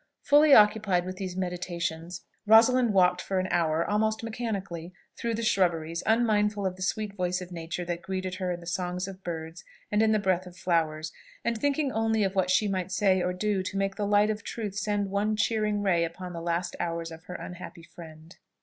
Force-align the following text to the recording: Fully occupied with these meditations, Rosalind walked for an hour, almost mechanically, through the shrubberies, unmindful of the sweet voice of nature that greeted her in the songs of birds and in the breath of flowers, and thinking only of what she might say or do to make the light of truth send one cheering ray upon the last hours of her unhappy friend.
Fully 0.23 0.55
occupied 0.55 1.05
with 1.05 1.17
these 1.17 1.37
meditations, 1.37 2.25
Rosalind 2.47 2.91
walked 2.91 3.21
for 3.21 3.37
an 3.37 3.47
hour, 3.51 3.87
almost 3.87 4.23
mechanically, 4.23 4.93
through 5.15 5.35
the 5.35 5.43
shrubberies, 5.43 6.01
unmindful 6.07 6.65
of 6.65 6.75
the 6.75 6.81
sweet 6.81 7.13
voice 7.13 7.39
of 7.39 7.51
nature 7.51 7.85
that 7.85 8.01
greeted 8.01 8.33
her 8.37 8.51
in 8.51 8.61
the 8.61 8.65
songs 8.65 9.07
of 9.07 9.23
birds 9.23 9.63
and 9.91 10.01
in 10.01 10.11
the 10.11 10.17
breath 10.17 10.47
of 10.47 10.57
flowers, 10.57 11.13
and 11.45 11.59
thinking 11.59 11.91
only 11.91 12.23
of 12.23 12.33
what 12.33 12.49
she 12.49 12.67
might 12.67 12.91
say 12.91 13.21
or 13.21 13.31
do 13.31 13.61
to 13.61 13.77
make 13.77 13.95
the 13.95 14.07
light 14.07 14.31
of 14.31 14.41
truth 14.43 14.73
send 14.73 15.11
one 15.11 15.35
cheering 15.35 15.83
ray 15.83 16.03
upon 16.03 16.33
the 16.33 16.41
last 16.41 16.75
hours 16.79 17.11
of 17.11 17.25
her 17.25 17.35
unhappy 17.35 17.83
friend. 17.83 18.37